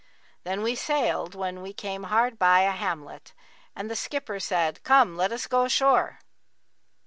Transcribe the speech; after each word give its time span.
Then 0.45 0.63
we 0.63 0.73
sailed 0.73 1.35
when 1.35 1.61
we 1.61 1.73
came 1.73 2.05
hard 2.05 2.39
by 2.39 2.61
a 2.61 2.73
hamlet[FN#46] 2.73 3.33
and 3.75 3.87
the 3.91 3.95
skipper 3.95 4.39
said, 4.39 4.81
'Come, 4.83 5.15
let 5.15 5.31
us 5.31 5.45
go 5.45 5.65
ashore.' 5.65 6.21